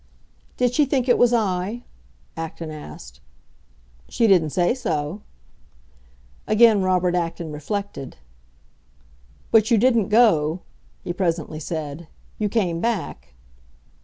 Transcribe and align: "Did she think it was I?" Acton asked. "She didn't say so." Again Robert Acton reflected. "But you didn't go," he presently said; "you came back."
"Did 0.57 0.73
she 0.73 0.85
think 0.85 1.07
it 1.07 1.19
was 1.19 1.31
I?" 1.31 1.83
Acton 2.35 2.71
asked. 2.71 3.19
"She 4.09 4.25
didn't 4.25 4.49
say 4.49 4.73
so." 4.73 5.21
Again 6.47 6.81
Robert 6.81 7.13
Acton 7.13 7.51
reflected. 7.51 8.17
"But 9.51 9.69
you 9.69 9.77
didn't 9.77 10.09
go," 10.09 10.61
he 11.03 11.13
presently 11.13 11.59
said; 11.59 12.07
"you 12.39 12.49
came 12.49 12.79
back." 12.81 13.35